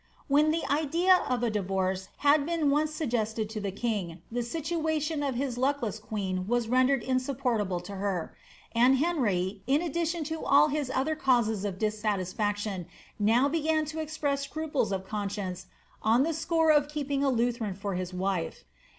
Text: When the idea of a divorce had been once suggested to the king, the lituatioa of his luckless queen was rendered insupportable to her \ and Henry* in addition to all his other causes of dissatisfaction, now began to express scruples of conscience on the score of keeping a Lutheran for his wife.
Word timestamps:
When 0.27 0.49
the 0.49 0.63
idea 0.67 1.13
of 1.29 1.43
a 1.43 1.51
divorce 1.51 2.07
had 2.25 2.43
been 2.43 2.71
once 2.71 2.89
suggested 2.89 3.51
to 3.51 3.59
the 3.59 3.71
king, 3.71 4.23
the 4.31 4.39
lituatioa 4.41 5.29
of 5.29 5.35
his 5.35 5.59
luckless 5.59 5.99
queen 5.99 6.47
was 6.47 6.67
rendered 6.67 7.03
insupportable 7.03 7.79
to 7.81 7.97
her 7.97 8.35
\ 8.55 8.71
and 8.73 8.97
Henry* 8.97 9.61
in 9.67 9.83
addition 9.83 10.23
to 10.23 10.43
all 10.43 10.69
his 10.69 10.89
other 10.95 11.15
causes 11.15 11.63
of 11.65 11.77
dissatisfaction, 11.77 12.87
now 13.19 13.47
began 13.47 13.85
to 13.85 13.99
express 13.99 14.41
scruples 14.41 14.91
of 14.91 15.05
conscience 15.05 15.67
on 16.01 16.23
the 16.23 16.33
score 16.33 16.71
of 16.71 16.87
keeping 16.87 17.23
a 17.23 17.29
Lutheran 17.29 17.75
for 17.75 17.93
his 17.93 18.11
wife. 18.11 18.63